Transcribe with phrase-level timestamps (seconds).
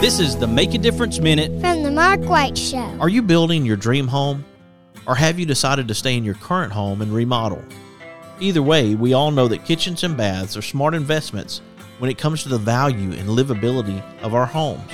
[0.00, 2.96] This is the Make a Difference Minute from the Mark White Show.
[2.98, 4.46] Are you building your dream home?
[5.06, 7.62] Or have you decided to stay in your current home and remodel?
[8.40, 11.60] Either way, we all know that kitchens and baths are smart investments
[11.98, 14.90] when it comes to the value and livability of our homes.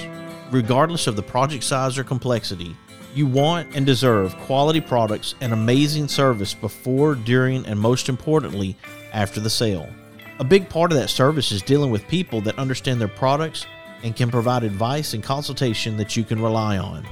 [0.50, 2.75] Regardless of the project size or complexity,
[3.15, 8.77] you want and deserve quality products and amazing service before, during, and most importantly,
[9.13, 9.88] after the sale.
[10.41, 13.67] A big part of that service is dealing with people that understand their products
[14.07, 17.05] and can provide advice and consultation that you can rely on.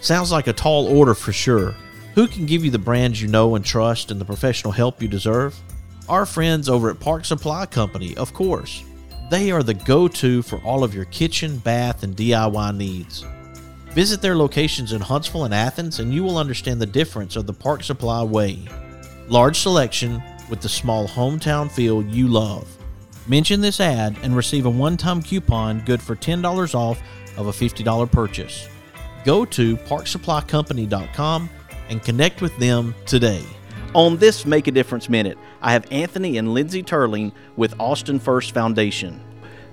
[0.00, 1.74] Sounds like a tall order for sure.
[2.14, 5.08] Who can give you the brands you know and trust and the professional help you
[5.08, 5.58] deserve?
[6.10, 8.84] Our friends over at Park Supply Company, of course.
[9.30, 13.24] They are the go to for all of your kitchen, bath, and DIY needs.
[13.92, 17.54] Visit their locations in Huntsville and Athens, and you will understand the difference of the
[17.54, 18.58] Park Supply way.
[19.28, 22.68] Large selection with the small hometown feel you love.
[23.28, 27.00] Mention this ad and receive a one time coupon good for $10 off
[27.36, 28.68] of a $50 purchase.
[29.24, 31.50] Go to parksupplycompany.com
[31.88, 33.42] and connect with them today.
[33.94, 38.52] On this Make a Difference Minute, I have Anthony and Lindsey Terling with Austin First
[38.52, 39.22] Foundation.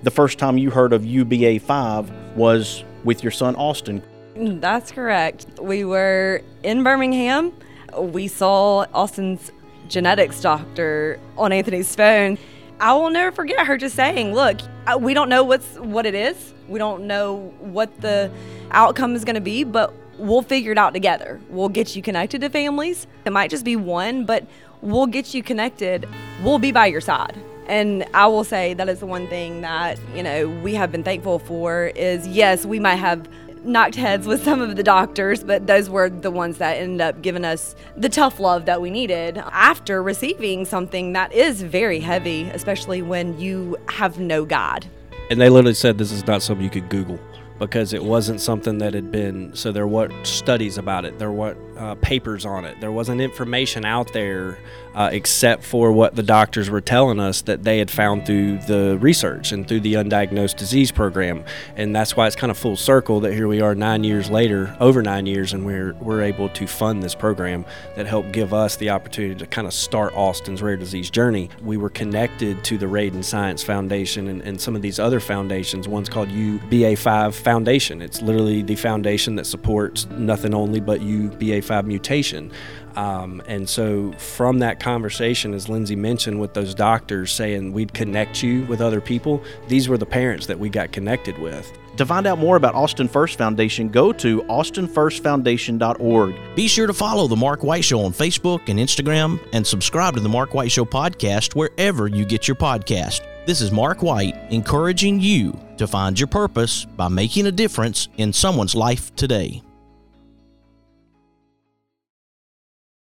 [0.04, 4.04] The first time you heard of UBA 5 was with your son Austin.
[4.36, 5.48] That's correct.
[5.60, 7.54] We were in Birmingham.
[7.98, 9.52] We saw Austin's
[9.88, 12.38] genetics doctor on Anthony's phone.
[12.80, 14.60] I will never forget her just saying, "Look,
[15.00, 16.54] we don't know what's what it is.
[16.68, 18.32] We don't know what the
[18.72, 21.42] outcome is going to be, but we'll figure it out together.
[21.50, 23.08] We'll get you connected to families.
[23.26, 24.46] It might just be one, but
[24.82, 26.08] we'll get you connected.
[26.44, 30.00] We'll be by your side." And I will say that is the one thing that,
[30.16, 33.28] you know, we have been thankful for is yes, we might have
[33.64, 37.22] knocked heads with some of the doctors, but those were the ones that ended up
[37.22, 42.44] giving us the tough love that we needed after receiving something that is very heavy,
[42.50, 44.86] especially when you have no God.
[45.30, 47.20] And they literally said this is not something you could Google
[47.60, 51.20] because it wasn't something that had been so there weren't studies about it.
[51.20, 52.80] There weren't uh, papers on it.
[52.82, 54.58] There wasn't information out there
[54.96, 58.98] uh, except for what the doctors were telling us that they had found through the
[59.00, 61.44] research and through the undiagnosed disease program.
[61.76, 64.76] And that's why it's kind of full circle that here we are nine years later
[64.80, 67.66] over nine years and we're, we're able to fund this program
[67.96, 71.50] that helped give us the opportunity to kind of start austin's rare disease journey.
[71.62, 75.88] We were connected to the Raiden Science Foundation and, and some of these other foundations
[75.88, 78.00] one's called UBA5 Foundation.
[78.04, 82.52] It's literally the foundation that supports nothing only but UBA5 mutation.
[82.96, 88.44] Um, and so, from that conversation, as Lindsey mentioned, with those doctors saying we'd connect
[88.44, 91.76] you with other people, these were the parents that we got connected with.
[91.98, 96.36] To find out more about Austin First Foundation, go to austinfirstfoundation.org.
[96.56, 100.20] Be sure to follow The Mark White Show on Facebook and Instagram and subscribe to
[100.20, 103.29] The Mark White Show podcast wherever you get your podcast.
[103.46, 108.34] This is Mark White encouraging you to find your purpose by making a difference in
[108.34, 109.64] someone's life today.